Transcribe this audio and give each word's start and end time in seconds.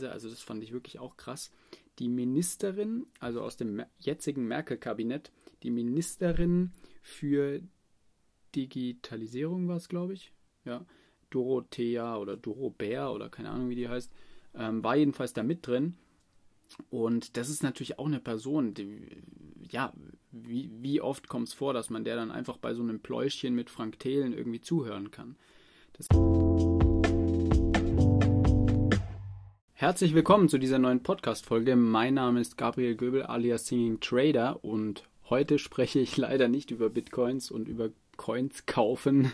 teilweise. 0.00 0.12
Also 0.12 0.28
das 0.28 0.40
fand 0.40 0.62
ich 0.62 0.72
wirklich 0.72 0.98
auch 0.98 1.16
krass. 1.16 1.50
Die 1.98 2.08
Ministerin, 2.08 3.06
also 3.18 3.42
aus 3.42 3.56
dem 3.56 3.82
jetzigen 3.98 4.46
Merkel-Kabinett, 4.46 5.30
die 5.62 5.70
Ministerin 5.70 6.72
für 7.02 7.60
Digitalisierung 8.54 9.68
war 9.68 9.76
es, 9.76 9.88
glaube 9.88 10.14
ich. 10.14 10.32
Ja, 10.64 10.84
Dorothea 11.30 12.16
oder 12.16 12.36
Dorobert 12.36 13.14
oder 13.14 13.28
keine 13.28 13.50
Ahnung, 13.50 13.68
wie 13.68 13.76
die 13.76 13.88
heißt, 13.88 14.10
ähm, 14.54 14.82
war 14.82 14.96
jedenfalls 14.96 15.32
da 15.32 15.42
mit 15.42 15.66
drin. 15.66 15.96
Und 16.88 17.36
das 17.36 17.48
ist 17.48 17.62
natürlich 17.62 17.98
auch 17.98 18.06
eine 18.06 18.20
Person, 18.20 18.74
die, 18.74 19.22
ja, 19.68 19.92
wie, 20.30 20.70
wie 20.80 21.00
oft 21.00 21.28
kommt 21.28 21.48
es 21.48 21.54
vor, 21.54 21.72
dass 21.72 21.90
man 21.90 22.04
der 22.04 22.16
dann 22.16 22.30
einfach 22.30 22.58
bei 22.58 22.74
so 22.74 22.82
einem 22.82 23.00
Pläuschchen 23.00 23.54
mit 23.54 23.70
Frank 23.70 23.98
Thelen 23.98 24.32
irgendwie 24.32 24.60
zuhören 24.60 25.10
kann. 25.10 25.36
Das 25.94 26.06
Herzlich 29.80 30.12
willkommen 30.12 30.50
zu 30.50 30.58
dieser 30.58 30.78
neuen 30.78 31.02
Podcast-Folge. 31.02 31.74
Mein 31.74 32.12
Name 32.12 32.42
ist 32.42 32.58
Gabriel 32.58 32.96
Göbel 32.96 33.22
alias 33.22 33.66
Singing 33.66 33.98
Trader 33.98 34.62
und 34.62 35.04
heute 35.30 35.58
spreche 35.58 36.00
ich 36.00 36.18
leider 36.18 36.48
nicht 36.48 36.70
über 36.70 36.90
Bitcoins 36.90 37.50
und 37.50 37.66
über 37.66 37.88
Coins 38.18 38.66
kaufen. 38.66 39.32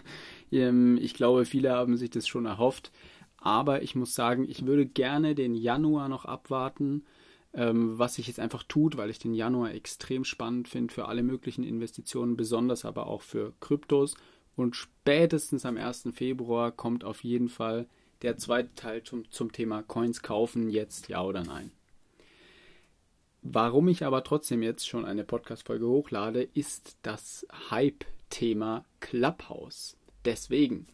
Ähm, 0.53 1.01
ich 1.03 1.15
glaube, 1.15 1.47
viele 1.47 1.73
haben 1.73 1.97
sich 1.97 2.11
das 2.11 2.29
schon 2.29 2.47
erhofft. 2.47 2.93
Aber 3.39 3.83
ich 3.83 3.97
muss 3.97 4.15
sagen, 4.15 4.49
ich 4.49 4.67
würde 4.67 4.87
gerne 4.87 5.35
den 5.35 5.57
Januar 5.57 6.09
noch 6.09 6.25
abwarten, 6.25 7.05
ähm, 7.53 7.99
was 7.99 8.15
sich 8.15 8.29
jetzt 8.29 8.39
einfach 8.39 8.63
tut, 8.63 8.97
weil 8.97 9.11
ich 9.11 9.19
den 9.19 9.35
Januar 9.35 9.75
extrem 9.75 10.25
spannend 10.25 10.69
finde 10.69 10.95
für 10.95 11.09
alle 11.09 11.25
möglichen 11.25 11.65
Investitionen, 11.65 12.37
besonders 12.37 12.85
aber 12.85 13.09
auch 13.09 13.23
für 13.23 13.53
Kryptos. 13.59 14.15
Und 14.55 14.77
spätestens 14.77 15.67
am 15.67 15.77
1. 15.77 16.11
Februar 16.13 16.71
kommt 16.71 17.03
auf 17.03 17.25
jeden 17.25 17.49
Fall 17.49 17.89
der 18.23 18.37
zweite 18.37 18.75
Teil 18.75 19.03
zum, 19.03 19.31
zum 19.31 19.53
Thema 19.53 19.83
Coins 19.83 20.23
kaufen, 20.23 20.71
jetzt 20.71 21.09
ja 21.09 21.23
oder 21.23 21.43
nein. 21.43 21.71
Warum 23.43 23.89
ich 23.89 24.05
aber 24.05 24.25
trotzdem 24.25 24.63
jetzt 24.63 24.89
schon 24.89 25.05
eine 25.05 25.25
Podcast-Folge 25.25 25.87
hochlade, 25.87 26.49
ist 26.55 26.97
das 27.03 27.47
Hype-Thema 27.71 28.85
Clubhouse. 29.01 29.97
Deswegen, 30.25 30.87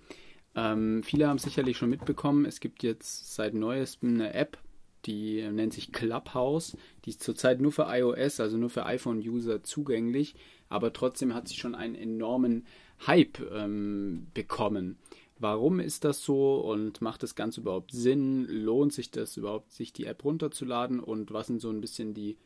ähm, 0.55 1.03
viele 1.03 1.29
haben 1.29 1.39
sicherlich 1.39 1.79
schon 1.79 1.89
mitbekommen, 1.89 2.45
es 2.45 2.61
gibt 2.61 2.83
jetzt 2.83 3.35
seit 3.35 3.55
neuestem 3.55 4.15
eine 4.15 4.35
App, 4.35 4.59
die 5.05 5.43
nennt 5.51 5.73
sich 5.73 5.93
Clubhouse. 5.93 6.77
Die 7.05 7.11
ist 7.11 7.23
zurzeit 7.23 7.61
nur 7.61 7.73
für 7.73 7.87
iOS, 7.89 8.41
also 8.41 8.57
nur 8.57 8.71
für 8.71 8.87
iPhone-User 8.87 9.63
zugänglich, 9.65 10.35
aber 10.69 10.93
trotzdem 10.93 11.35
hat 11.35 11.49
sie 11.49 11.57
schon 11.57 11.75
einen 11.75 11.95
enormen 11.95 12.67
Hype 13.07 13.41
ähm, 13.53 14.29
bekommen. 14.35 14.99
Warum 15.43 15.81
ist 15.81 16.05
das 16.05 16.23
so 16.23 16.61
und 16.61 17.01
macht 17.01 17.25
das 17.25 17.35
Ganze 17.35 17.63
überhaupt 17.63 17.91
Sinn? 17.91 18.47
Lohnt 18.47 18.93
sich 18.93 19.11
das 19.11 19.37
überhaupt, 19.37 19.73
sich 19.73 19.93
die 19.93 20.07
App 20.07 20.25
runterzuladen? 20.25 21.01
Und 21.01 21.33
was 21.33 21.49
sind 21.49 21.61
so 21.61 21.69
ein 21.69 21.81
bisschen 21.81 22.15
die, 22.15 22.39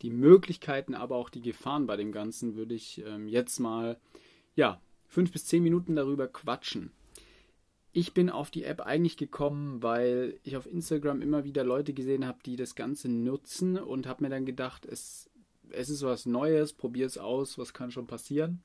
die 0.00 0.10
Möglichkeiten, 0.10 0.94
aber 0.94 1.16
auch 1.16 1.28
die 1.28 1.40
Gefahren 1.40 1.88
bei 1.88 1.96
dem 1.96 2.12
Ganzen, 2.12 2.54
würde 2.54 2.76
ich 2.76 3.02
ähm, 3.04 3.26
jetzt 3.26 3.58
mal, 3.58 3.98
ja, 4.54 4.80
fünf 5.08 5.32
bis 5.32 5.46
zehn 5.46 5.60
Minuten 5.60 5.96
darüber 5.96 6.28
quatschen. 6.28 6.92
Ich 7.90 8.14
bin 8.14 8.30
auf 8.30 8.52
die 8.52 8.62
App 8.62 8.80
eigentlich 8.80 9.16
gekommen, 9.16 9.82
weil 9.82 10.38
ich 10.44 10.56
auf 10.56 10.66
Instagram 10.66 11.22
immer 11.22 11.42
wieder 11.42 11.64
Leute 11.64 11.94
gesehen 11.94 12.28
habe, 12.28 12.38
die 12.46 12.54
das 12.54 12.76
Ganze 12.76 13.08
nutzen 13.08 13.76
und 13.76 14.06
habe 14.06 14.22
mir 14.22 14.30
dann 14.30 14.46
gedacht, 14.46 14.86
es, 14.86 15.28
es 15.70 15.88
ist 15.88 16.02
was 16.02 16.26
Neues, 16.26 16.74
probier 16.74 17.06
es 17.06 17.18
aus, 17.18 17.58
was 17.58 17.74
kann 17.74 17.90
schon 17.90 18.06
passieren. 18.06 18.62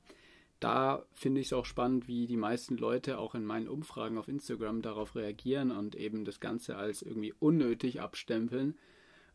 Da 0.62 1.04
finde 1.12 1.42
ich 1.42 1.48
es 1.48 1.54
auch 1.54 1.66
spannend, 1.66 2.08
wie 2.08 2.28
die 2.28 2.38
meisten 2.38 2.78
Leute 2.78 3.18
auch 3.18 3.34
in 3.34 3.44
meinen 3.44 3.68
Umfragen 3.68 4.20
auf 4.20 4.28
Instagram 4.28 4.84
darauf 4.84 5.16
reagieren 5.16 5.72
und 5.72 5.96
eben 5.96 6.24
das 6.24 6.40
Ganze 6.40 6.78
als 6.78 7.02
irgendwie 7.02 7.34
unnötig 7.34 8.00
abstempeln. 8.00 8.78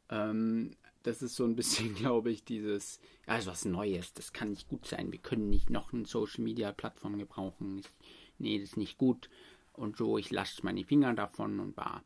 Ähm, 0.08 0.70
das 1.02 1.22
ist 1.22 1.34
so 1.34 1.44
ein 1.44 1.56
bisschen, 1.56 1.94
glaube 1.97 2.30
ich, 2.30 2.44
dieses, 2.44 3.00
ja, 3.27 3.36
ist 3.36 3.48
was 3.48 3.64
Neues, 3.64 4.14
das 4.14 4.32
kann 4.32 4.50
nicht 4.50 4.69
gut 4.69 4.86
sein. 4.86 5.10
Wir 5.10 5.19
können 5.19 5.50
nicht 5.50 5.69
noch 5.69 5.92
eine 5.92 6.06
Social 6.06 6.44
Media 6.44 6.70
Plattform 6.70 7.19
gebrauchen. 7.19 7.78
Ich, 7.78 7.86
nee, 8.38 8.60
das 8.60 8.70
ist 8.70 8.76
nicht 8.76 8.97
gut 8.97 9.28
und 9.72 9.97
so, 9.97 10.19
ich 10.19 10.31
lasse 10.31 10.60
meine 10.62 10.84
Finger 10.84 11.12
davon 11.12 11.59
und 11.59 11.76
war. 11.76 12.04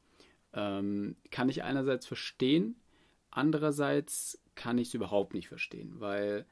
Ähm, 0.54 1.16
kann 1.30 1.50
ich 1.50 1.62
einerseits 1.62 2.06
verstehen, 2.06 2.75
andererseits 3.30 4.41
kann 4.54 4.78
ich 4.78 4.88
es 4.88 4.94
überhaupt 4.94 5.34
nicht 5.34 5.48
verstehen, 5.48 5.97
weil 5.98 6.47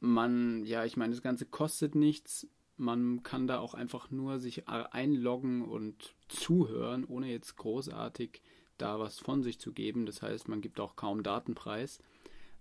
man, 0.00 0.64
ja, 0.64 0.84
ich 0.84 0.96
meine, 0.96 1.12
das 1.12 1.22
Ganze 1.22 1.46
kostet 1.46 1.94
nichts. 1.94 2.48
Man 2.76 3.22
kann 3.22 3.46
da 3.46 3.58
auch 3.58 3.74
einfach 3.74 4.10
nur 4.10 4.38
sich 4.38 4.68
einloggen 4.68 5.62
und 5.62 6.14
zuhören, 6.28 7.04
ohne 7.04 7.30
jetzt 7.30 7.56
großartig 7.56 8.40
da 8.76 9.00
was 9.00 9.18
von 9.18 9.42
sich 9.42 9.58
zu 9.58 9.72
geben. 9.72 10.06
Das 10.06 10.22
heißt, 10.22 10.48
man 10.48 10.60
gibt 10.60 10.78
auch 10.78 10.94
kaum 10.94 11.22
Datenpreis. 11.24 12.00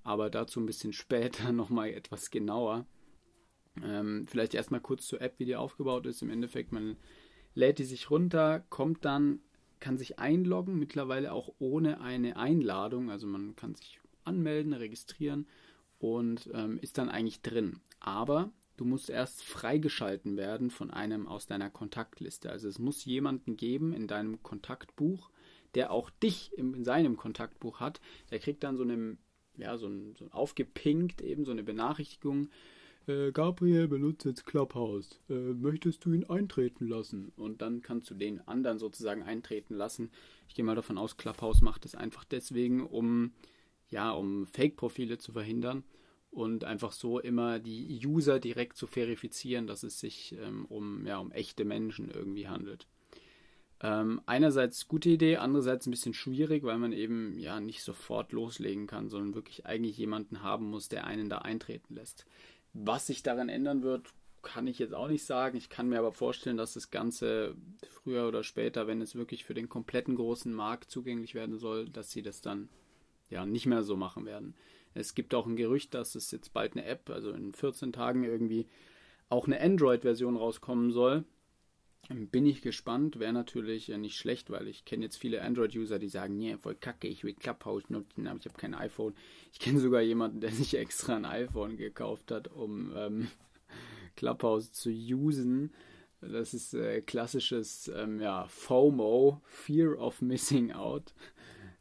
Aber 0.03 0.29
dazu 0.29 0.59
ein 0.59 0.65
bisschen 0.65 0.93
später 0.93 1.51
nochmal 1.51 1.89
etwas 1.89 2.31
genauer. 2.31 2.87
Ähm, 3.83 4.25
vielleicht 4.27 4.55
erstmal 4.55 4.81
kurz 4.81 5.05
zur 5.05 5.21
App, 5.21 5.37
wie 5.37 5.45
die 5.45 5.55
aufgebaut 5.55 6.07
ist. 6.07 6.23
Im 6.23 6.31
Endeffekt, 6.31 6.71
man 6.71 6.97
lädt 7.53 7.77
die 7.77 7.83
sich 7.83 8.09
runter, 8.09 8.65
kommt 8.69 9.05
dann, 9.05 9.41
kann 9.79 9.99
sich 9.99 10.17
einloggen, 10.17 10.79
mittlerweile 10.79 11.31
auch 11.31 11.53
ohne 11.59 12.01
eine 12.01 12.37
Einladung. 12.37 13.11
Also 13.11 13.27
man 13.27 13.55
kann 13.55 13.75
sich 13.75 13.99
anmelden, 14.23 14.73
registrieren 14.73 15.45
und 15.99 16.49
ähm, 16.53 16.77
ist 16.81 16.97
dann 16.97 17.09
eigentlich 17.09 17.41
drin. 17.41 17.79
Aber 17.99 18.51
du 18.77 18.85
musst 18.85 19.09
erst 19.09 19.43
freigeschalten 19.43 20.37
werden 20.37 20.69
von 20.69 20.91
einem 20.91 21.27
aus 21.27 21.47
deiner 21.47 21.69
Kontaktliste. 21.69 22.49
Also 22.51 22.67
es 22.67 22.79
muss 22.79 23.05
jemanden 23.05 23.57
geben 23.57 23.93
in 23.93 24.07
deinem 24.07 24.41
Kontaktbuch, 24.43 25.29
der 25.75 25.91
auch 25.91 26.09
dich 26.09 26.57
in 26.57 26.83
seinem 26.83 27.17
Kontaktbuch 27.17 27.79
hat. 27.79 27.99
Der 28.31 28.39
kriegt 28.39 28.63
dann 28.63 28.77
so 28.77 28.83
eine, 28.83 29.17
ja, 29.57 29.77
so 29.77 29.87
ein, 29.87 30.15
so 30.15 30.27
aufgepinkt, 30.31 31.21
eben 31.21 31.45
so 31.45 31.51
eine 31.51 31.63
Benachrichtigung, 31.63 32.49
äh, 33.07 33.31
Gabriel 33.31 33.87
benutzt 33.87 34.25
jetzt 34.25 34.45
Clubhouse. 34.45 35.19
Äh, 35.29 35.33
möchtest 35.33 36.03
du 36.05 36.11
ihn 36.11 36.25
eintreten 36.25 36.87
lassen? 36.87 37.31
Und 37.37 37.61
dann 37.61 37.81
kannst 37.81 38.09
du 38.09 38.15
den 38.15 38.45
anderen 38.47 38.79
sozusagen 38.79 39.23
eintreten 39.23 39.75
lassen. 39.75 40.11
Ich 40.47 40.55
gehe 40.55 40.65
mal 40.65 40.75
davon 40.75 40.97
aus, 40.97 41.17
Clubhouse 41.17 41.61
macht 41.61 41.85
es 41.85 41.95
einfach 41.95 42.25
deswegen, 42.25 42.85
um 42.85 43.31
ja, 43.89 44.11
um 44.11 44.45
Fake-Profile 44.47 45.17
zu 45.17 45.31
verhindern 45.31 45.83
und 46.31 46.63
einfach 46.63 46.91
so 46.91 47.19
immer 47.19 47.59
die 47.59 47.99
User 48.05 48.39
direkt 48.39 48.77
zu 48.77 48.87
verifizieren, 48.87 49.67
dass 49.67 49.83
es 49.83 49.99
sich 49.99 50.35
ähm, 50.41 50.65
um, 50.65 51.05
ja, 51.05 51.17
um 51.17 51.31
echte 51.31 51.65
Menschen 51.65 52.11
irgendwie 52.11 52.47
handelt. 52.47 52.87
Ähm, 53.79 54.21
einerseits 54.25 54.87
gute 54.87 55.09
Idee, 55.09 55.37
andererseits 55.37 55.85
ein 55.85 55.91
bisschen 55.91 56.13
schwierig, 56.13 56.63
weil 56.63 56.79
man 56.79 56.93
eben 56.93 57.37
ja 57.37 57.59
nicht 57.59 57.83
sofort 57.83 58.31
loslegen 58.31 58.87
kann, 58.87 59.09
sondern 59.09 59.35
wirklich 59.35 59.65
eigentlich 59.65 59.97
jemanden 59.97 60.41
haben 60.41 60.69
muss, 60.69 60.89
der 60.89 61.05
einen 61.05 61.29
da 61.29 61.39
eintreten 61.39 61.93
lässt. 61.93 62.25
Was 62.73 63.07
sich 63.07 63.21
daran 63.21 63.49
ändern 63.49 63.83
wird, 63.83 64.13
kann 64.41 64.67
ich 64.67 64.79
jetzt 64.79 64.93
auch 64.93 65.07
nicht 65.07 65.25
sagen. 65.25 65.57
Ich 65.57 65.69
kann 65.69 65.89
mir 65.89 65.99
aber 65.99 66.11
vorstellen, 66.11 66.57
dass 66.57 66.73
das 66.73 66.89
Ganze 66.89 67.55
früher 67.89 68.27
oder 68.27 68.43
später, 68.43 68.87
wenn 68.87 69.01
es 69.01 69.15
wirklich 69.15 69.43
für 69.43 69.53
den 69.53 69.69
kompletten 69.69 70.15
großen 70.15 70.53
Markt 70.53 70.89
zugänglich 70.89 71.35
werden 71.35 71.57
soll, 71.57 71.87
dass 71.89 72.11
sie 72.11 72.21
das 72.21 72.41
dann 72.41 72.69
ja 73.29 73.45
nicht 73.45 73.65
mehr 73.65 73.83
so 73.83 73.95
machen 73.95 74.25
werden. 74.25 74.55
Es 74.93 75.15
gibt 75.15 75.35
auch 75.35 75.45
ein 75.45 75.55
Gerücht, 75.55 75.93
dass 75.93 76.15
es 76.15 76.31
jetzt 76.31 76.53
bald 76.53 76.73
eine 76.73 76.85
App, 76.85 77.09
also 77.09 77.31
in 77.31 77.53
14 77.53 77.93
Tagen 77.93 78.23
irgendwie 78.23 78.67
auch 79.29 79.45
eine 79.45 79.61
Android-Version 79.61 80.35
rauskommen 80.35 80.91
soll. 80.91 81.23
Bin 82.09 82.45
ich 82.45 82.61
gespannt, 82.61 83.19
wäre 83.19 83.33
natürlich 83.33 83.89
nicht 83.89 84.15
schlecht, 84.15 84.49
weil 84.49 84.67
ich 84.69 84.85
kenne 84.85 85.03
jetzt 85.03 85.17
viele 85.17 85.41
Android-User, 85.41 85.99
die 85.99 86.07
sagen, 86.07 86.37
nee, 86.37 86.55
voll 86.55 86.75
kacke, 86.75 87.07
ich 87.07 87.25
will 87.25 87.33
Clubhouse 87.33 87.89
nutzen, 87.89 88.27
aber 88.27 88.39
ich 88.39 88.45
habe 88.45 88.57
kein 88.57 88.73
iPhone. 88.73 89.13
Ich 89.51 89.59
kenne 89.59 89.79
sogar 89.79 90.01
jemanden, 90.01 90.39
der 90.39 90.51
sich 90.53 90.75
extra 90.77 91.17
ein 91.17 91.25
iPhone 91.25 91.75
gekauft 91.75 92.31
hat, 92.31 92.47
um 92.47 92.93
ähm, 92.95 93.27
Clubhouse 94.15 94.71
zu 94.71 94.89
usen. 94.89 95.73
Das 96.21 96.53
ist 96.53 96.73
äh, 96.73 97.01
klassisches 97.01 97.91
ähm, 97.93 98.21
ja, 98.21 98.47
FOMO, 98.47 99.41
Fear 99.43 99.99
of 99.99 100.21
Missing 100.21 100.71
Out. 100.71 101.13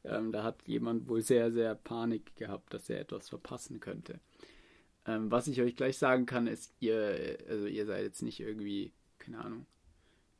Ähm, 0.06 0.32
da 0.32 0.42
hat 0.42 0.66
jemand 0.66 1.08
wohl 1.08 1.22
sehr, 1.22 1.52
sehr 1.52 1.74
Panik 1.74 2.36
gehabt, 2.36 2.72
dass 2.72 2.88
er 2.90 3.00
etwas 3.00 3.28
verpassen 3.28 3.80
könnte. 3.80 4.20
Ähm, 5.06 5.30
was 5.30 5.48
ich 5.48 5.60
euch 5.60 5.76
gleich 5.76 5.98
sagen 5.98 6.26
kann, 6.26 6.46
ist, 6.46 6.74
ihr, 6.80 7.38
also 7.48 7.66
ihr 7.66 7.86
seid 7.86 8.02
jetzt 8.04 8.22
nicht 8.22 8.40
irgendwie, 8.40 8.92
keine 9.18 9.38
Ahnung, 9.38 9.66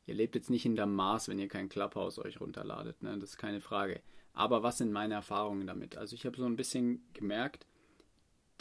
Ihr 0.07 0.15
lebt 0.15 0.35
jetzt 0.35 0.49
nicht 0.49 0.65
in 0.65 0.77
der 0.77 0.85
Mars, 0.85 1.27
wenn 1.27 1.37
ihr 1.37 1.49
kein 1.49 1.67
Clubhouse 1.67 2.17
euch 2.17 2.39
runterladet, 2.39 3.03
ne? 3.03 3.17
das 3.19 3.31
ist 3.31 3.37
keine 3.37 3.59
Frage. 3.59 4.01
Aber 4.33 4.63
was 4.63 4.77
sind 4.77 4.93
meine 4.93 5.15
Erfahrungen 5.15 5.67
damit? 5.67 5.97
Also 5.97 6.15
ich 6.15 6.25
habe 6.25 6.37
so 6.37 6.45
ein 6.45 6.55
bisschen 6.55 7.03
gemerkt, 7.13 7.67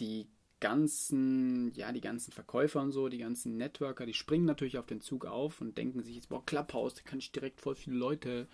die 0.00 0.26
ganzen, 0.58 1.72
ja, 1.74 1.92
die 1.92 2.00
ganzen 2.00 2.32
Verkäufer 2.32 2.82
und 2.82 2.90
so, 2.90 3.08
die 3.08 3.18
ganzen 3.18 3.56
Networker, 3.56 4.06
die 4.06 4.14
springen 4.14 4.44
natürlich 4.44 4.78
auf 4.78 4.86
den 4.86 5.00
Zug 5.00 5.24
auf 5.24 5.60
und 5.60 5.78
denken 5.78 6.02
sich 6.02 6.16
jetzt, 6.16 6.30
boah, 6.30 6.44
Clubhouse, 6.44 6.94
da 6.94 7.02
kann 7.02 7.20
ich 7.20 7.30
direkt 7.30 7.60
voll 7.60 7.76
viele 7.76 7.96
Leute 7.96 8.48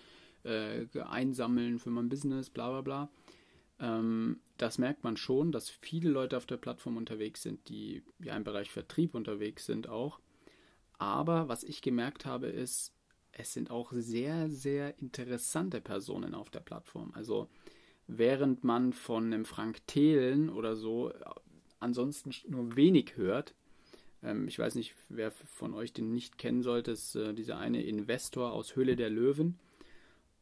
äh, 0.44 0.86
einsammeln 1.00 1.78
für 1.78 1.90
mein 1.90 2.08
Business, 2.08 2.50
bla 2.50 2.70
bla 2.70 2.80
bla. 2.80 3.10
Ähm, 3.80 4.40
das 4.58 4.78
merkt 4.78 5.04
man 5.04 5.16
schon, 5.16 5.52
dass 5.52 5.70
viele 5.70 6.10
Leute 6.10 6.36
auf 6.36 6.46
der 6.46 6.56
Plattform 6.56 6.96
unterwegs 6.96 7.42
sind, 7.42 7.68
die 7.68 8.02
ja 8.18 8.36
im 8.36 8.44
Bereich 8.44 8.70
Vertrieb 8.70 9.14
unterwegs 9.14 9.66
sind 9.66 9.88
auch 9.88 10.20
aber 11.02 11.48
was 11.48 11.64
ich 11.64 11.82
gemerkt 11.82 12.26
habe, 12.26 12.46
ist, 12.46 12.92
es 13.32 13.52
sind 13.52 13.72
auch 13.72 13.90
sehr, 13.92 14.48
sehr 14.48 14.96
interessante 15.00 15.80
Personen 15.80 16.32
auf 16.32 16.48
der 16.48 16.60
Plattform. 16.60 17.10
Also 17.14 17.48
während 18.06 18.62
man 18.62 18.92
von 18.92 19.24
einem 19.24 19.44
Frank 19.44 19.84
Thelen 19.88 20.48
oder 20.48 20.76
so 20.76 21.10
äh, 21.10 21.14
ansonsten 21.80 22.30
nur 22.46 22.76
wenig 22.76 23.16
hört, 23.16 23.52
ähm, 24.22 24.46
ich 24.46 24.60
weiß 24.60 24.76
nicht, 24.76 24.94
wer 25.08 25.32
von 25.32 25.74
euch 25.74 25.92
den 25.92 26.12
nicht 26.12 26.38
kennen 26.38 26.62
sollte, 26.62 26.92
ist 26.92 27.16
äh, 27.16 27.34
dieser 27.34 27.58
eine 27.58 27.82
Investor 27.82 28.52
aus 28.52 28.76
Höhle 28.76 28.94
der 28.94 29.10
Löwen. 29.10 29.58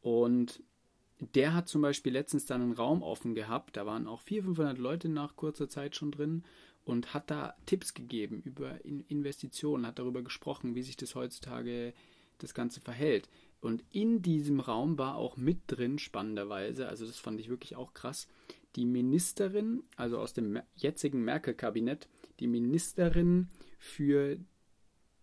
Und 0.00 0.62
der 1.34 1.54
hat 1.54 1.68
zum 1.68 1.82
Beispiel 1.82 2.12
letztens 2.12 2.46
dann 2.46 2.62
einen 2.62 2.72
Raum 2.72 3.02
offen 3.02 3.34
gehabt, 3.34 3.76
da 3.76 3.84
waren 3.86 4.06
auch 4.06 4.20
400, 4.20 4.56
500 4.56 4.78
Leute 4.78 5.08
nach 5.08 5.36
kurzer 5.36 5.68
Zeit 5.68 5.94
schon 5.94 6.10
drin 6.10 6.44
und 6.84 7.12
hat 7.12 7.30
da 7.30 7.54
Tipps 7.66 7.92
gegeben 7.94 8.40
über 8.42 8.82
Investitionen, 8.84 9.86
hat 9.86 9.98
darüber 9.98 10.22
gesprochen, 10.22 10.74
wie 10.74 10.82
sich 10.82 10.96
das 10.96 11.14
heutzutage 11.14 11.92
das 12.38 12.54
Ganze 12.54 12.80
verhält. 12.80 13.28
Und 13.60 13.84
in 13.90 14.22
diesem 14.22 14.60
Raum 14.60 14.96
war 14.96 15.16
auch 15.16 15.36
mit 15.36 15.60
drin, 15.66 15.98
spannenderweise, 15.98 16.88
also 16.88 17.06
das 17.06 17.18
fand 17.18 17.38
ich 17.38 17.50
wirklich 17.50 17.76
auch 17.76 17.92
krass, 17.92 18.26
die 18.76 18.86
Ministerin, 18.86 19.82
also 19.96 20.18
aus 20.18 20.32
dem 20.32 20.60
jetzigen 20.76 21.22
Merkel-Kabinett, 21.22 22.08
die 22.38 22.46
Ministerin 22.46 23.48
für 23.78 24.38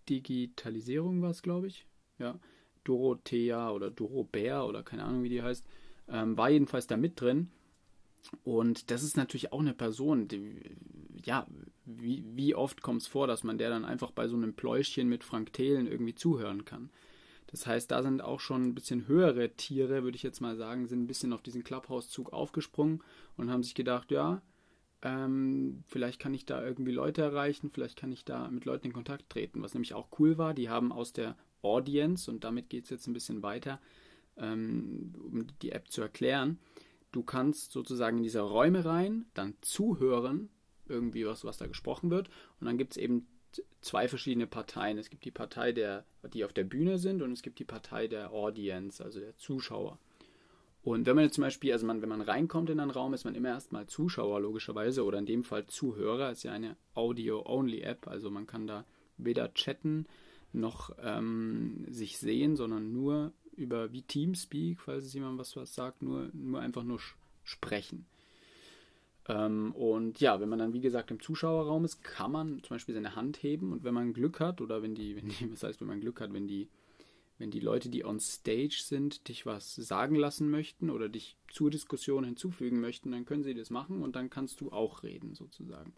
Digitalisierung 0.09 1.21
war 1.21 1.31
es, 1.31 1.41
glaube 1.41 1.67
ich, 1.67 1.87
ja, 2.19 2.39
Dorothea 2.87 3.71
oder 3.71 3.91
Dorobär 3.91 4.65
oder 4.65 4.83
keine 4.83 5.03
Ahnung, 5.03 5.23
wie 5.23 5.29
die 5.29 5.41
heißt, 5.43 5.65
ähm, 6.09 6.37
war 6.37 6.49
jedenfalls 6.49 6.87
da 6.87 6.97
mit 6.97 7.19
drin. 7.19 7.49
Und 8.43 8.91
das 8.91 9.03
ist 9.03 9.17
natürlich 9.17 9.51
auch 9.53 9.59
eine 9.59 9.73
Person, 9.73 10.27
die, 10.27 10.61
ja, 11.23 11.47
wie, 11.85 12.23
wie 12.35 12.55
oft 12.55 12.81
kommt 12.81 13.01
es 13.01 13.07
vor, 13.07 13.27
dass 13.27 13.43
man 13.43 13.57
der 13.57 13.69
dann 13.69 13.85
einfach 13.85 14.11
bei 14.11 14.27
so 14.27 14.35
einem 14.35 14.53
Pläuschchen 14.53 15.07
mit 15.07 15.23
Frank 15.23 15.53
Thelen 15.53 15.87
irgendwie 15.87 16.15
zuhören 16.15 16.65
kann. 16.65 16.89
Das 17.47 17.65
heißt, 17.65 17.91
da 17.91 18.03
sind 18.03 18.21
auch 18.21 18.41
schon 18.41 18.67
ein 18.67 18.75
bisschen 18.75 19.07
höhere 19.07 19.51
Tiere, 19.51 20.03
würde 20.03 20.17
ich 20.17 20.23
jetzt 20.23 20.41
mal 20.41 20.57
sagen, 20.57 20.87
sind 20.87 21.03
ein 21.03 21.07
bisschen 21.07 21.31
auf 21.31 21.41
diesen 21.41 21.63
Clubhouse-Zug 21.63 22.33
aufgesprungen 22.33 23.01
und 23.37 23.49
haben 23.49 23.63
sich 23.63 23.73
gedacht, 23.73 24.11
ja, 24.11 24.41
ähm, 25.01 25.83
vielleicht 25.87 26.19
kann 26.19 26.33
ich 26.33 26.45
da 26.45 26.63
irgendwie 26.63 26.91
Leute 26.91 27.21
erreichen, 27.21 27.69
vielleicht 27.71 27.97
kann 27.97 28.11
ich 28.11 28.25
da 28.25 28.49
mit 28.49 28.65
Leuten 28.65 28.87
in 28.87 28.93
Kontakt 28.93 29.29
treten. 29.29 29.61
Was 29.61 29.73
nämlich 29.73 29.93
auch 29.93 30.07
cool 30.19 30.37
war, 30.37 30.53
die 30.53 30.69
haben 30.69 30.91
aus 30.91 31.13
der 31.13 31.37
Audience, 31.61 32.29
und 32.29 32.43
damit 32.43 32.69
geht 32.69 32.85
es 32.85 32.89
jetzt 32.89 33.07
ein 33.07 33.13
bisschen 33.13 33.43
weiter, 33.43 33.79
ähm, 34.37 35.13
um 35.23 35.47
die 35.61 35.71
App 35.71 35.89
zu 35.89 36.01
erklären, 36.01 36.59
du 37.11 37.23
kannst 37.23 37.71
sozusagen 37.71 38.17
in 38.17 38.23
diese 38.23 38.41
Räume 38.41 38.85
rein, 38.85 39.25
dann 39.33 39.55
zuhören, 39.61 40.49
irgendwie 40.87 41.25
was, 41.25 41.43
was 41.43 41.57
da 41.57 41.67
gesprochen 41.67 42.09
wird, 42.11 42.29
und 42.59 42.67
dann 42.67 42.77
gibt 42.77 42.91
es 42.91 42.97
eben 42.97 43.27
zwei 43.81 44.07
verschiedene 44.07 44.45
Parteien. 44.45 44.97
Es 44.97 45.09
gibt 45.09 45.25
die 45.25 45.31
Partei, 45.31 45.71
der, 45.71 46.05
die 46.33 46.45
auf 46.45 46.53
der 46.53 46.63
Bühne 46.63 46.99
sind, 46.99 47.21
und 47.21 47.31
es 47.31 47.41
gibt 47.41 47.59
die 47.59 47.65
Partei 47.65 48.07
der 48.07 48.31
Audience, 48.31 49.03
also 49.03 49.19
der 49.19 49.35
Zuschauer. 49.37 49.97
Und 50.83 51.05
wenn 51.05 51.15
man 51.15 51.25
jetzt 51.25 51.35
zum 51.35 51.41
Beispiel, 51.41 51.73
also 51.73 51.85
man, 51.85 52.01
wenn 52.01 52.09
man 52.09 52.21
reinkommt 52.21 52.69
in 52.69 52.79
einen 52.79 52.91
Raum, 52.91 53.13
ist 53.13 53.25
man 53.25 53.35
immer 53.35 53.49
erstmal 53.49 53.87
Zuschauer 53.87 54.39
logischerweise 54.39 55.03
oder 55.03 55.17
in 55.17 55.25
dem 55.25 55.43
Fall 55.43 55.67
Zuhörer. 55.67 56.31
Ist 56.31 56.43
ja 56.43 56.53
eine 56.53 56.77
Audio-Only-App, 56.93 58.07
also 58.07 58.29
man 58.29 58.47
kann 58.47 58.67
da 58.67 58.85
weder 59.17 59.53
chatten 59.53 60.05
noch 60.53 60.91
ähm, 61.01 61.85
sich 61.89 62.17
sehen, 62.17 62.55
sondern 62.55 62.93
nur 62.93 63.33
über 63.55 63.91
wie 63.91 64.03
Teamspeak, 64.03 64.79
falls 64.79 65.05
es 65.05 65.13
jemand 65.13 65.37
was, 65.39 65.55
was 65.55 65.73
sagt, 65.73 66.01
nur, 66.01 66.29
nur 66.33 66.59
einfach 66.59 66.83
nur 66.83 66.99
sprechen. 67.43 68.05
Ähm, 69.27 69.73
und 69.73 70.19
ja, 70.19 70.39
wenn 70.39 70.49
man 70.49 70.59
dann 70.59 70.73
wie 70.73 70.81
gesagt 70.81 71.11
im 71.11 71.19
Zuschauerraum 71.19 71.83
ist, 71.85 72.03
kann 72.03 72.31
man 72.31 72.63
zum 72.63 72.75
Beispiel 72.75 72.95
seine 72.95 73.15
Hand 73.15 73.41
heben 73.43 73.71
und 73.73 73.83
wenn 73.83 73.93
man 73.93 74.13
Glück 74.13 74.39
hat, 74.39 74.61
oder 74.61 74.81
wenn 74.81 74.95
die, 74.95 75.15
wenn 75.17 75.29
die, 75.29 75.51
was 75.51 75.63
heißt, 75.63 75.81
wenn 75.81 75.87
man 75.87 76.01
Glück 76.01 76.21
hat, 76.21 76.33
wenn 76.33 76.47
die 76.47 76.69
wenn 77.39 77.51
die 77.51 77.59
Leute, 77.59 77.89
die 77.89 78.03
on 78.03 78.19
stage 78.19 78.81
sind, 78.83 79.27
dich 79.27 79.45
was 79.45 79.75
sagen 79.75 80.15
lassen 80.15 80.49
möchten 80.49 80.89
oder 80.89 81.07
dich 81.07 81.37
zur 81.51 81.69
Diskussion 81.69 82.23
hinzufügen 82.23 82.79
möchten, 82.79 83.11
dann 83.11 83.25
können 83.25 83.43
sie 83.43 83.53
das 83.53 83.69
machen 83.69 84.01
und 84.01 84.15
dann 84.15 84.29
kannst 84.29 84.59
du 84.61 84.71
auch 84.71 85.03
reden, 85.03 85.35
sozusagen. 85.35 85.93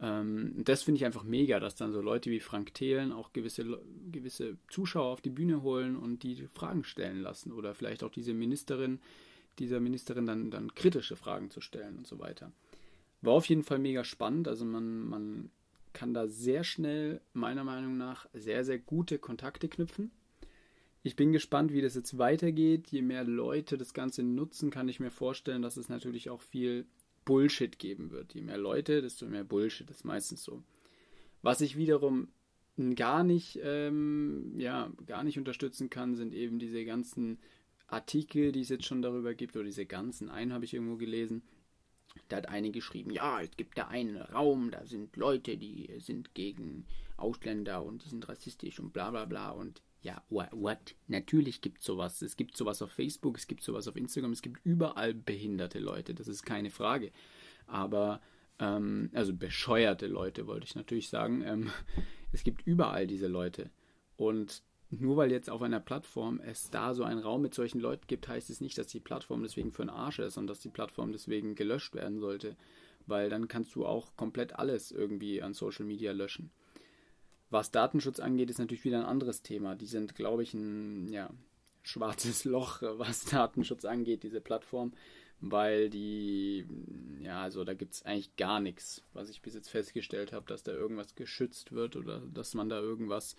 Ähm, 0.00 0.52
das 0.64 0.82
finde 0.82 0.98
ich 0.98 1.04
einfach 1.04 1.24
mega, 1.24 1.58
dass 1.60 1.74
dann 1.74 1.92
so 1.92 2.00
Leute 2.00 2.30
wie 2.30 2.40
Frank 2.40 2.74
Thelen 2.74 3.12
auch 3.12 3.32
gewisse, 3.32 3.80
gewisse 4.10 4.58
Zuschauer 4.68 5.12
auf 5.12 5.20
die 5.20 5.30
Bühne 5.30 5.62
holen 5.62 5.96
und 5.96 6.22
die 6.22 6.48
Fragen 6.54 6.84
stellen 6.84 7.20
lassen 7.20 7.52
oder 7.52 7.74
vielleicht 7.74 8.02
auch 8.02 8.10
diese 8.10 8.34
Ministerin, 8.34 9.00
dieser 9.58 9.80
Ministerin 9.80 10.26
dann, 10.26 10.50
dann 10.50 10.74
kritische 10.74 11.16
Fragen 11.16 11.50
zu 11.50 11.60
stellen 11.60 11.96
und 11.96 12.06
so 12.06 12.18
weiter. 12.18 12.52
War 13.22 13.34
auf 13.34 13.46
jeden 13.46 13.62
Fall 13.62 13.78
mega 13.78 14.04
spannend, 14.04 14.48
also 14.48 14.64
man, 14.64 15.08
man 15.08 15.50
kann 15.94 16.12
da 16.12 16.28
sehr 16.28 16.62
schnell, 16.62 17.22
meiner 17.32 17.64
Meinung 17.64 17.96
nach, 17.96 18.26
sehr, 18.34 18.64
sehr 18.66 18.78
gute 18.78 19.18
Kontakte 19.18 19.66
knüpfen. 19.66 20.10
Ich 21.02 21.16
bin 21.16 21.32
gespannt, 21.32 21.72
wie 21.72 21.80
das 21.80 21.94
jetzt 21.94 22.18
weitergeht. 22.18 22.88
Je 22.88 23.00
mehr 23.00 23.24
Leute 23.24 23.78
das 23.78 23.94
Ganze 23.94 24.22
nutzen, 24.24 24.70
kann 24.70 24.88
ich 24.88 25.00
mir 25.00 25.12
vorstellen, 25.12 25.62
dass 25.62 25.76
es 25.76 25.88
natürlich 25.88 26.28
auch 26.28 26.42
viel 26.42 26.84
Bullshit 27.26 27.78
geben 27.78 28.10
wird. 28.10 28.32
Je 28.32 28.40
mehr 28.40 28.56
Leute, 28.56 29.02
desto 29.02 29.26
mehr 29.26 29.44
Bullshit. 29.44 29.90
Das 29.90 29.98
ist 29.98 30.04
meistens 30.04 30.42
so. 30.42 30.62
Was 31.42 31.60
ich 31.60 31.76
wiederum 31.76 32.28
gar 32.94 33.24
nicht, 33.24 33.58
ähm, 33.62 34.54
ja, 34.56 34.90
gar 35.04 35.24
nicht 35.24 35.36
unterstützen 35.36 35.90
kann, 35.90 36.14
sind 36.14 36.32
eben 36.32 36.58
diese 36.58 36.84
ganzen 36.86 37.38
Artikel, 37.88 38.52
die 38.52 38.60
es 38.60 38.70
jetzt 38.70 38.86
schon 38.86 39.02
darüber 39.02 39.34
gibt, 39.34 39.56
oder 39.56 39.64
diese 39.64 39.86
ganzen, 39.86 40.30
einen 40.30 40.52
habe 40.52 40.64
ich 40.64 40.74
irgendwo 40.74 40.96
gelesen, 40.96 41.42
da 42.28 42.36
hat 42.36 42.48
eine 42.48 42.70
geschrieben, 42.70 43.10
ja, 43.10 43.40
es 43.40 43.56
gibt 43.56 43.76
da 43.78 43.88
einen 43.88 44.16
Raum, 44.16 44.70
da 44.70 44.86
sind 44.86 45.16
Leute, 45.16 45.56
die 45.56 45.90
sind 45.98 46.34
gegen 46.34 46.86
Ausländer 47.16 47.84
und 47.84 48.04
die 48.04 48.08
sind 48.08 48.28
rassistisch 48.28 48.80
und 48.80 48.92
bla 48.92 49.10
bla 49.10 49.24
bla 49.24 49.50
und 49.50 49.82
ja, 50.02 50.22
what? 50.30 50.94
Natürlich 51.08 51.60
gibt 51.60 51.80
es 51.80 51.84
sowas. 51.84 52.22
Es 52.22 52.36
gibt 52.36 52.56
sowas 52.56 52.82
auf 52.82 52.92
Facebook, 52.92 53.38
es 53.38 53.46
gibt 53.46 53.62
sowas 53.62 53.88
auf 53.88 53.96
Instagram, 53.96 54.32
es 54.32 54.42
gibt 54.42 54.60
überall 54.64 55.14
behinderte 55.14 55.78
Leute, 55.78 56.14
das 56.14 56.28
ist 56.28 56.44
keine 56.44 56.70
Frage. 56.70 57.10
Aber, 57.66 58.20
ähm, 58.58 59.10
also 59.12 59.34
bescheuerte 59.34 60.06
Leute 60.06 60.46
wollte 60.46 60.66
ich 60.66 60.76
natürlich 60.76 61.08
sagen. 61.08 61.42
Ähm, 61.42 61.70
es 62.32 62.44
gibt 62.44 62.66
überall 62.66 63.06
diese 63.06 63.26
Leute. 63.26 63.70
Und 64.16 64.62
nur 64.90 65.16
weil 65.16 65.32
jetzt 65.32 65.50
auf 65.50 65.62
einer 65.62 65.80
Plattform 65.80 66.40
es 66.40 66.70
da 66.70 66.94
so 66.94 67.02
einen 67.02 67.18
Raum 67.18 67.42
mit 67.42 67.54
solchen 67.54 67.80
Leuten 67.80 68.06
gibt, 68.06 68.28
heißt 68.28 68.50
es 68.50 68.60
nicht, 68.60 68.78
dass 68.78 68.86
die 68.86 69.00
Plattform 69.00 69.42
deswegen 69.42 69.72
für 69.72 69.82
einen 69.82 69.90
Arsch 69.90 70.20
ist 70.20 70.36
und 70.36 70.46
dass 70.46 70.60
die 70.60 70.68
Plattform 70.68 71.10
deswegen 71.12 71.56
gelöscht 71.56 71.94
werden 71.94 72.20
sollte. 72.20 72.56
Weil 73.06 73.28
dann 73.28 73.48
kannst 73.48 73.74
du 73.74 73.84
auch 73.84 74.16
komplett 74.16 74.56
alles 74.56 74.92
irgendwie 74.92 75.42
an 75.42 75.54
Social 75.54 75.84
Media 75.84 76.12
löschen. 76.12 76.50
Was 77.50 77.70
Datenschutz 77.70 78.20
angeht, 78.20 78.50
ist 78.50 78.58
natürlich 78.58 78.84
wieder 78.84 78.98
ein 78.98 79.06
anderes 79.06 79.42
Thema. 79.42 79.76
Die 79.76 79.86
sind, 79.86 80.14
glaube 80.14 80.42
ich, 80.42 80.52
ein 80.54 81.08
ja, 81.08 81.30
schwarzes 81.82 82.44
Loch, 82.44 82.82
was 82.82 83.24
Datenschutz 83.24 83.84
angeht, 83.84 84.22
diese 84.22 84.40
Plattform, 84.40 84.92
weil 85.40 85.90
die, 85.90 86.66
ja, 87.20 87.42
also 87.42 87.64
da 87.64 87.74
gibt 87.74 87.94
es 87.94 88.02
eigentlich 88.02 88.36
gar 88.36 88.60
nichts, 88.60 89.02
was 89.12 89.28
ich 89.28 89.42
bis 89.42 89.54
jetzt 89.54 89.68
festgestellt 89.68 90.32
habe, 90.32 90.46
dass 90.46 90.62
da 90.62 90.72
irgendwas 90.72 91.14
geschützt 91.14 91.72
wird 91.72 91.96
oder 91.96 92.20
dass 92.32 92.54
man 92.54 92.68
da 92.68 92.80
irgendwas 92.80 93.36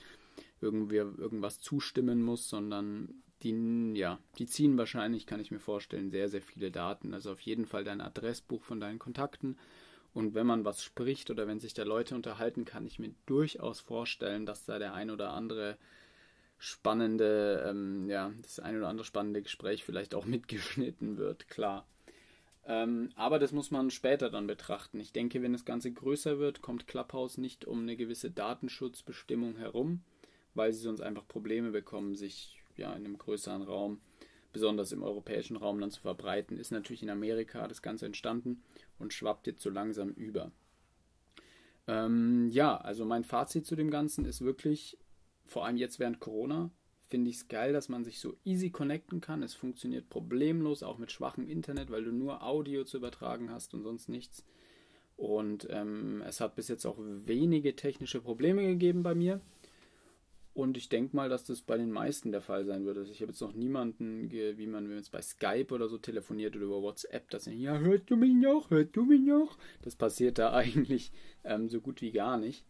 irgendwie 0.62 0.98
irgendwas 0.98 1.60
zustimmen 1.60 2.22
muss, 2.22 2.50
sondern 2.50 3.24
die, 3.44 3.94
ja, 3.96 4.20
die 4.40 4.48
ziehen 4.48 4.78
wahrscheinlich, 4.78 5.28
kann 5.28 5.40
ich 5.40 5.52
mir 5.52 5.60
vorstellen, 5.60 6.10
sehr, 6.10 6.30
sehr 6.30 6.42
viele 6.42 6.72
Daten. 6.72 7.14
Also 7.14 7.32
auf 7.32 7.42
jeden 7.42 7.66
Fall 7.66 7.84
dein 7.84 8.02
Adressbuch 8.02 8.64
von 8.64 8.80
deinen 8.80 9.00
Kontakten. 9.00 9.58
Und 10.18 10.34
wenn 10.34 10.48
man 10.48 10.66
was 10.66 10.84
spricht 10.84 11.30
oder 11.30 11.48
wenn 11.48 11.60
sich 11.60 11.74
da 11.74 11.84
Leute 11.84 12.16
unterhalten, 12.16 12.66
kann 12.66 12.88
ich 12.88 12.98
mir 12.98 13.14
durchaus 13.26 13.80
vorstellen, 13.80 14.46
dass 14.46 14.66
da 14.66 14.80
der 14.80 14.94
ein 14.94 15.12
oder 15.12 15.34
andere 15.34 15.78
spannende, 16.58 17.64
ähm, 17.70 18.10
ja, 18.10 18.32
das 18.42 18.60
ein 18.60 18.78
oder 18.78 18.88
andere 18.88 19.06
spannende 19.06 19.44
Gespräch 19.44 19.84
vielleicht 19.84 20.16
auch 20.16 20.26
mitgeschnitten 20.36 21.18
wird, 21.18 21.48
klar. 21.50 21.86
Ähm, 22.66 23.12
aber 23.16 23.38
das 23.38 23.52
muss 23.52 23.72
man 23.72 23.92
später 23.92 24.30
dann 24.30 24.48
betrachten. 24.48 25.00
Ich 25.00 25.14
denke, 25.14 25.42
wenn 25.42 25.54
das 25.54 25.66
Ganze 25.66 25.92
größer 25.92 26.40
wird, 26.40 26.62
kommt 26.62 26.88
Clubhouse 26.88 27.38
nicht 27.38 27.66
um 27.66 27.84
eine 27.84 27.96
gewisse 27.96 28.32
Datenschutzbestimmung 28.32 29.58
herum 29.58 30.02
weil 30.58 30.74
sie 30.74 30.82
sonst 30.82 31.02
einfach 31.02 31.28
Probleme 31.28 31.72
bekommen, 31.72 32.16
sich 32.16 32.58
ja 32.76 32.92
in 32.94 33.06
einem 33.06 33.18
größeren 33.18 33.62
Raum, 33.62 34.02
besonders 34.54 34.92
im 34.92 35.04
europäischen 35.04 35.58
Raum, 35.58 35.80
dann 35.80 35.92
zu 35.92 36.02
verbreiten. 36.02 36.58
Ist 36.58 36.72
natürlich 36.72 37.04
in 37.04 37.10
Amerika 37.10 37.68
das 37.68 37.82
Ganze 37.82 38.06
entstanden 38.06 38.64
und 39.00 39.14
schwappt 39.14 39.48
jetzt 39.48 39.62
so 39.62 39.70
langsam 39.70 40.10
über. 40.12 40.52
Ähm, 41.88 42.50
ja, 42.52 42.78
also 42.78 43.06
mein 43.06 43.24
Fazit 43.24 43.66
zu 43.66 43.76
dem 43.76 43.92
Ganzen 43.92 44.26
ist 44.26 44.42
wirklich, 44.42 44.98
vor 45.46 45.66
allem 45.66 45.78
jetzt 45.78 46.00
während 46.00 46.20
Corona, 46.20 46.72
finde 47.08 47.30
ich 47.30 47.38
es 47.38 47.48
geil, 47.48 47.72
dass 47.72 47.88
man 47.88 48.04
sich 48.04 48.20
so 48.20 48.36
easy 48.44 48.70
connecten 48.70 49.22
kann. 49.22 49.42
Es 49.42 49.54
funktioniert 49.54 50.10
problemlos, 50.10 50.84
auch 50.84 50.98
mit 50.98 51.12
schwachem 51.12 51.48
Internet, 51.48 51.90
weil 51.90 52.04
du 52.04 52.12
nur 52.12 52.44
Audio 52.44 52.84
zu 52.84 52.98
übertragen 52.98 53.50
hast 53.50 53.74
und 53.74 53.84
sonst 53.84 54.10
nichts. 54.10 54.44
Und 55.16 55.68
ähm, 55.72 56.22
es 56.28 56.42
hat 56.42 56.56
bis 56.56 56.68
jetzt 56.68 56.86
auch 56.86 56.98
wenige 57.00 57.76
technische 57.76 58.22
Probleme 58.22 58.64
gegeben 58.64 59.04
bei 59.04 59.16
mir. 59.16 59.42
Und 60.58 60.76
ich 60.76 60.90
denke 60.90 61.16
mal, 61.16 61.30
dass 61.30 61.44
das 61.44 61.62
bei 61.62 61.78
den 61.78 61.92
meisten 61.92 62.32
der 62.32 62.42
Fall 62.42 62.66
sein 62.66 62.84
wird. 62.84 62.98
Also 62.98 63.12
ich 63.12 63.22
habe 63.22 63.32
jetzt 63.32 63.42
noch 63.42 63.54
niemanden, 63.54 64.32
wie 64.32 64.66
man, 64.66 64.90
jetzt 64.90 65.12
bei 65.12 65.22
Skype 65.22 65.72
oder 65.72 65.88
so 65.88 66.00
telefoniert 66.00 66.56
oder 66.56 66.66
über 66.66 66.82
WhatsApp, 66.82 67.30
dass 67.30 67.46
ja, 67.46 67.78
hörst 67.78 68.10
du 68.10 68.16
mich 68.16 68.34
noch, 68.34 68.72
hörst 68.72 68.96
du 68.96 69.06
mich 69.06 69.22
noch? 69.22 69.56
Das 69.84 69.96
passiert 69.96 70.40
da 70.40 70.54
eigentlich 70.54 71.12
ähm, 71.44 71.70
so 71.70 71.80
gut 71.80 72.02
wie 72.02 72.12
gar 72.12 72.40
nicht. 72.40 72.66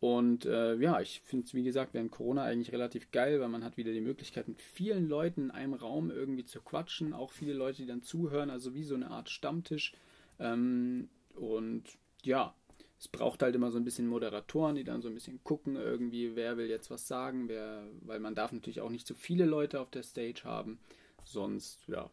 Und 0.00 0.46
äh, 0.46 0.74
ja, 0.78 1.00
ich 1.00 1.20
finde 1.20 1.46
es, 1.46 1.54
wie 1.54 1.62
gesagt, 1.62 1.94
während 1.94 2.10
Corona 2.10 2.42
eigentlich 2.42 2.72
relativ 2.72 3.12
geil, 3.12 3.38
weil 3.38 3.50
man 3.50 3.62
hat 3.62 3.76
wieder 3.76 3.92
die 3.92 4.00
Möglichkeit, 4.00 4.48
mit 4.48 4.60
vielen 4.60 5.08
Leuten 5.08 5.44
in 5.44 5.50
einem 5.52 5.74
Raum 5.74 6.10
irgendwie 6.10 6.44
zu 6.44 6.60
quatschen. 6.60 7.12
Auch 7.12 7.30
viele 7.30 7.52
Leute, 7.52 7.82
die 7.82 7.88
dann 7.88 8.02
zuhören, 8.02 8.50
also 8.50 8.74
wie 8.74 8.82
so 8.82 8.96
eine 8.96 9.12
Art 9.12 9.30
Stammtisch. 9.30 9.92
Ähm, 10.40 11.08
und 11.36 11.84
ja, 12.24 12.52
es 12.98 13.08
braucht 13.08 13.42
halt 13.42 13.54
immer 13.54 13.70
so 13.70 13.78
ein 13.78 13.84
bisschen 13.84 14.06
Moderatoren, 14.06 14.74
die 14.74 14.84
dann 14.84 15.02
so 15.02 15.08
ein 15.08 15.14
bisschen 15.14 15.42
gucken, 15.44 15.76
irgendwie, 15.76 16.34
wer 16.34 16.56
will 16.56 16.68
jetzt 16.68 16.90
was 16.90 17.06
sagen, 17.06 17.48
wer, 17.48 17.86
weil 18.00 18.20
man 18.20 18.34
darf 18.34 18.52
natürlich 18.52 18.80
auch 18.80 18.90
nicht 18.90 19.06
zu 19.06 19.14
viele 19.14 19.44
Leute 19.44 19.80
auf 19.80 19.90
der 19.90 20.02
Stage 20.02 20.44
haben. 20.44 20.78
Sonst, 21.24 21.80
ja, 21.88 22.10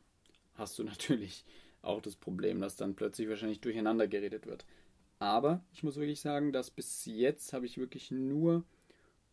hast 0.56 0.78
du 0.78 0.84
natürlich 0.84 1.46
auch 1.82 2.02
das 2.02 2.16
Problem, 2.16 2.60
dass 2.60 2.76
dann 2.76 2.96
plötzlich 2.96 3.30
wahrscheinlich 3.30 3.62
durcheinander 3.62 4.08
geredet 4.08 4.46
wird. 4.46 4.66
Aber 5.20 5.64
ich 5.74 5.84
muss 5.84 5.96
wirklich 5.96 6.20
sagen, 6.20 6.52
dass 6.52 6.70
bis 6.70 7.06
jetzt 7.06 7.54
habe 7.54 7.66
ich 7.66 7.78
wirklich 7.78 8.12
nur 8.12 8.64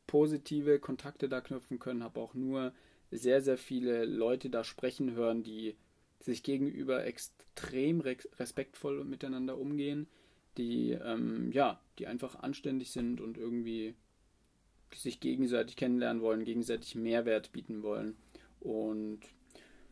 positive 0.07 0.78
Kontakte 0.78 1.28
da 1.28 1.40
knüpfen 1.40 1.78
können, 1.78 2.04
habe 2.04 2.21
auch 2.21 2.35
nur 2.35 2.73
sehr, 3.11 3.42
sehr 3.42 3.59
viele 3.59 4.04
Leute 4.04 4.50
da 4.50 4.62
sprechen 4.62 5.12
hören, 5.12 5.42
die 5.42 5.76
sich 6.21 6.42
gegenüber 6.42 7.04
extrem 7.04 8.00
respektvoll 8.00 9.04
miteinander 9.04 9.59
umgehen, 9.59 10.07
die 10.57 10.92
ähm, 10.92 11.50
ja, 11.52 11.80
die 11.99 12.07
einfach 12.07 12.37
anständig 12.37 12.90
sind 12.90 13.21
und 13.21 13.38
irgendwie 13.38 13.95
sich 14.95 15.21
gegenseitig 15.21 15.76
kennenlernen 15.76 16.23
wollen, 16.23 16.45
gegenseitig 16.45 16.95
Mehrwert 16.95 17.52
bieten 17.52 17.83
wollen. 17.83 18.16
Und 18.59 19.21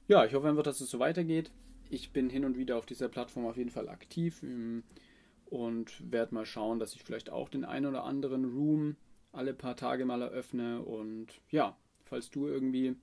ja, 0.09 0.25
ich 0.25 0.35
hoffe 0.35 0.49
einfach, 0.49 0.63
dass 0.63 0.81
es 0.81 0.91
so 0.91 0.99
weitergeht. 0.99 1.51
Ich 1.91 2.13
bin 2.13 2.31
hin 2.31 2.45
und 2.45 2.57
wieder 2.57 2.77
auf 2.77 2.87
dieser 2.87 3.09
Plattform 3.09 3.47
auf 3.47 3.57
jeden 3.57 3.71
Fall 3.71 3.89
aktiv 3.89 4.43
und 5.47 6.13
werde 6.13 6.35
mal 6.35 6.47
schauen, 6.47 6.79
dass 6.79 6.95
ich 6.95 7.03
vielleicht 7.03 7.31
auch 7.31 7.49
den 7.49 7.65
einen 7.65 7.87
oder 7.87 8.05
anderen 8.05 8.45
Room 8.45 8.97
alle 9.33 9.55
paar 9.55 9.77
Tage 9.77 10.05
mal 10.05 10.23
eröffne. 10.23 10.83
Und 10.83 11.29
ja, 11.51 11.77
falls 12.05 12.31
du 12.31 12.47
irgendwie 12.47 12.97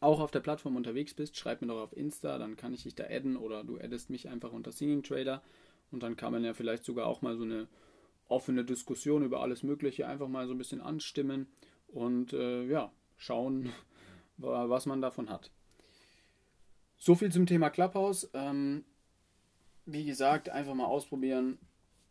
auch 0.00 0.20
auf 0.20 0.30
der 0.30 0.40
Plattform 0.40 0.76
unterwegs 0.76 1.14
bist, 1.14 1.36
schreib 1.36 1.60
mir 1.60 1.68
doch 1.68 1.80
auf 1.80 1.96
Insta, 1.96 2.38
dann 2.38 2.56
kann 2.56 2.74
ich 2.74 2.82
dich 2.82 2.94
da 2.94 3.04
adden 3.04 3.36
oder 3.36 3.62
du 3.62 3.78
addest 3.78 4.10
mich 4.10 4.28
einfach 4.28 4.52
unter 4.52 4.72
Singing 4.72 5.02
Trader 5.02 5.42
und 5.92 6.02
dann 6.02 6.16
kann 6.16 6.32
man 6.32 6.44
ja 6.44 6.54
vielleicht 6.54 6.84
sogar 6.84 7.06
auch 7.06 7.22
mal 7.22 7.36
so 7.36 7.44
eine 7.44 7.68
offene 8.28 8.64
Diskussion 8.64 9.22
über 9.22 9.40
alles 9.40 9.62
Mögliche 9.62 10.06
einfach 10.06 10.28
mal 10.28 10.46
so 10.46 10.54
ein 10.54 10.58
bisschen 10.58 10.80
anstimmen 10.80 11.46
und 11.88 12.32
äh, 12.32 12.64
ja, 12.64 12.90
schauen, 13.16 13.72
was 14.38 14.86
man 14.86 15.02
davon 15.02 15.28
hat. 15.30 15.50
So 16.96 17.14
viel 17.14 17.30
zum 17.32 17.46
Thema 17.46 17.68
Clubhouse. 17.68 18.30
Ähm, 18.32 18.84
wie 19.84 20.04
gesagt, 20.04 20.48
einfach 20.48 20.74
mal 20.74 20.86
ausprobieren, 20.86 21.58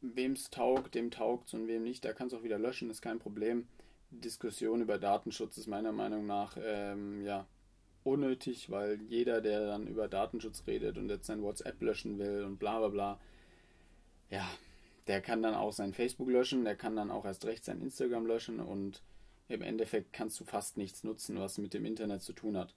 wem 0.01 0.33
es 0.33 0.49
taugt, 0.49 0.95
dem 0.95 1.11
taugt 1.11 1.53
und 1.53 1.67
wem 1.67 1.83
nicht. 1.83 2.03
Da 2.03 2.13
kannst 2.13 2.33
du 2.33 2.37
auch 2.37 2.43
wieder 2.43 2.59
löschen, 2.59 2.89
ist 2.89 3.01
kein 3.01 3.19
Problem. 3.19 3.67
Diskussion 4.09 4.81
über 4.81 4.97
Datenschutz 4.97 5.57
ist 5.57 5.67
meiner 5.67 5.93
Meinung 5.93 6.25
nach 6.27 6.57
ähm, 6.61 7.23
ja, 7.23 7.47
unnötig, 8.03 8.69
weil 8.69 9.01
jeder, 9.03 9.39
der 9.41 9.65
dann 9.65 9.87
über 9.87 10.07
Datenschutz 10.07 10.63
redet 10.67 10.97
und 10.97 11.09
jetzt 11.09 11.27
sein 11.27 11.41
WhatsApp 11.41 11.81
löschen 11.81 12.19
will 12.19 12.43
und 12.43 12.57
bla 12.57 12.79
bla 12.79 12.89
bla, 12.89 13.19
ja, 14.31 14.49
der 15.07 15.21
kann 15.21 15.43
dann 15.43 15.53
auch 15.53 15.73
sein 15.73 15.93
Facebook 15.93 16.29
löschen, 16.29 16.63
der 16.63 16.75
kann 16.75 16.95
dann 16.95 17.11
auch 17.11 17.25
erst 17.25 17.45
recht 17.45 17.63
sein 17.63 17.81
Instagram 17.81 18.25
löschen 18.25 18.59
und 18.59 19.03
im 19.49 19.61
Endeffekt 19.61 20.13
kannst 20.13 20.39
du 20.39 20.45
fast 20.45 20.77
nichts 20.77 21.03
nutzen, 21.03 21.37
was 21.37 21.57
mit 21.57 21.73
dem 21.73 21.85
Internet 21.85 22.21
zu 22.23 22.33
tun 22.33 22.57
hat. 22.57 22.73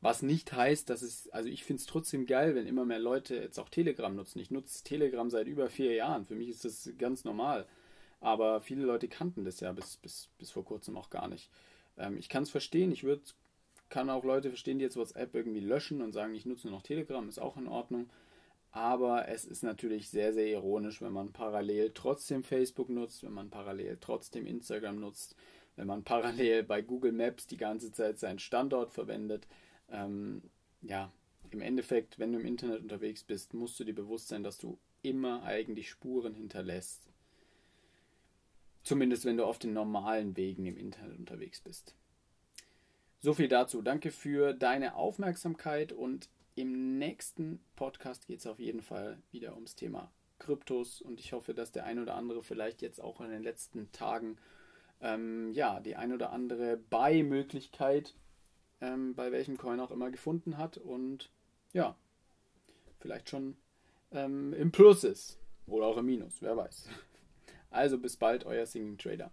Was 0.00 0.22
nicht 0.22 0.52
heißt, 0.52 0.88
dass 0.90 1.02
es, 1.02 1.28
also 1.30 1.48
ich 1.48 1.64
finde 1.64 1.80
es 1.80 1.86
trotzdem 1.86 2.26
geil, 2.26 2.54
wenn 2.54 2.66
immer 2.66 2.84
mehr 2.84 2.98
Leute 2.98 3.36
jetzt 3.36 3.58
auch 3.58 3.70
Telegram 3.70 4.14
nutzen. 4.14 4.38
Ich 4.38 4.50
nutze 4.50 4.84
Telegram 4.84 5.30
seit 5.30 5.46
über 5.46 5.68
vier 5.68 5.94
Jahren. 5.94 6.26
Für 6.26 6.34
mich 6.34 6.50
ist 6.50 6.64
das 6.64 6.90
ganz 6.98 7.24
normal. 7.24 7.66
Aber 8.20 8.60
viele 8.60 8.84
Leute 8.84 9.08
kannten 9.08 9.44
das 9.44 9.60
ja 9.60 9.72
bis, 9.72 9.96
bis, 9.96 10.28
bis 10.38 10.50
vor 10.50 10.64
kurzem 10.64 10.96
auch 10.98 11.08
gar 11.08 11.26
nicht. 11.26 11.50
Ähm, 11.96 12.18
ich 12.18 12.28
kann 12.28 12.42
es 12.42 12.50
verstehen. 12.50 12.92
Ich 12.92 13.02
würde, 13.02 13.22
kann 13.88 14.10
auch 14.10 14.24
Leute 14.24 14.50
verstehen, 14.50 14.78
die 14.78 14.84
jetzt 14.84 14.96
WhatsApp 14.96 15.34
irgendwie 15.34 15.60
löschen 15.60 16.02
und 16.02 16.12
sagen, 16.12 16.34
ich 16.34 16.44
nutze 16.44 16.66
nur 16.66 16.76
noch 16.76 16.82
Telegram, 16.82 17.26
ist 17.26 17.40
auch 17.40 17.56
in 17.56 17.66
Ordnung. 17.66 18.10
Aber 18.74 19.28
es 19.28 19.44
ist 19.44 19.62
natürlich 19.62 20.10
sehr, 20.10 20.32
sehr 20.32 20.48
ironisch, 20.48 21.00
wenn 21.00 21.12
man 21.12 21.32
parallel 21.32 21.92
trotzdem 21.94 22.42
Facebook 22.42 22.88
nutzt, 22.88 23.22
wenn 23.22 23.32
man 23.32 23.48
parallel 23.48 23.98
trotzdem 24.00 24.46
Instagram 24.46 24.98
nutzt, 24.98 25.36
wenn 25.76 25.86
man 25.86 26.02
parallel 26.04 26.64
bei 26.64 26.82
Google 26.82 27.12
Maps 27.12 27.46
die 27.46 27.56
ganze 27.56 27.92
Zeit 27.92 28.18
seinen 28.18 28.40
Standort 28.40 28.90
verwendet 28.90 29.46
ähm, 29.90 30.42
ja, 30.82 31.12
im 31.50 31.60
Endeffekt, 31.60 32.18
wenn 32.18 32.32
du 32.32 32.40
im 32.40 32.46
Internet 32.46 32.82
unterwegs 32.82 33.22
bist, 33.22 33.54
musst 33.54 33.78
du 33.78 33.84
dir 33.84 33.94
bewusst 33.94 34.28
sein, 34.28 34.42
dass 34.42 34.58
du 34.58 34.76
immer 35.02 35.44
eigentlich 35.44 35.88
Spuren 35.88 36.34
hinterlässt. 36.34 37.08
Zumindest 38.82 39.24
wenn 39.24 39.36
du 39.36 39.44
auf 39.44 39.58
den 39.58 39.72
normalen 39.72 40.36
Wegen 40.36 40.66
im 40.66 40.76
Internet 40.76 41.16
unterwegs 41.16 41.60
bist. 41.60 41.94
So 43.20 43.32
viel 43.32 43.48
dazu. 43.48 43.80
Danke 43.82 44.10
für 44.10 44.52
deine 44.52 44.96
Aufmerksamkeit 44.96 45.92
und 45.92 46.28
im 46.54 46.98
nächsten 46.98 47.60
Podcast 47.76 48.26
geht 48.26 48.40
es 48.40 48.46
auf 48.46 48.58
jeden 48.58 48.82
Fall 48.82 49.22
wieder 49.30 49.54
ums 49.54 49.74
Thema 49.74 50.12
Kryptos 50.38 51.00
und 51.00 51.20
ich 51.20 51.32
hoffe, 51.32 51.54
dass 51.54 51.72
der 51.72 51.84
ein 51.84 51.98
oder 51.98 52.14
andere 52.14 52.42
vielleicht 52.42 52.82
jetzt 52.82 53.00
auch 53.00 53.20
in 53.20 53.30
den 53.30 53.42
letzten 53.42 53.90
Tagen 53.92 54.36
ähm, 55.00 55.52
ja 55.52 55.80
die 55.80 55.96
ein 55.96 56.12
oder 56.12 56.32
andere 56.32 56.76
Buy-Möglichkeit 56.76 58.14
ähm, 58.80 59.14
bei 59.14 59.32
welchem 59.32 59.56
Coin 59.56 59.80
auch 59.80 59.90
immer 59.90 60.10
gefunden 60.10 60.58
hat 60.58 60.76
und 60.78 61.30
ja, 61.72 61.96
vielleicht 62.98 63.28
schon 63.28 63.56
ähm, 64.12 64.52
im 64.52 64.72
Plus 64.72 65.04
ist 65.04 65.38
oder 65.66 65.86
auch 65.86 65.96
im 65.96 66.06
Minus, 66.06 66.42
wer 66.42 66.56
weiß. 66.56 66.88
Also 67.70 67.98
bis 67.98 68.16
bald, 68.16 68.44
euer 68.46 68.66
Singing 68.66 68.98
Trader. 68.98 69.32